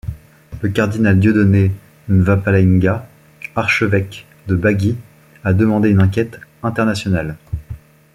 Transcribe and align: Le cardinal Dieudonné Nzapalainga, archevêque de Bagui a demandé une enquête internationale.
Le 0.63 0.69
cardinal 0.69 1.19
Dieudonné 1.19 1.71
Nzapalainga, 2.09 3.07
archevêque 3.55 4.25
de 4.47 4.55
Bagui 4.55 4.97
a 5.43 5.53
demandé 5.53 5.89
une 5.91 6.01
enquête 6.01 6.39
internationale. 6.63 7.35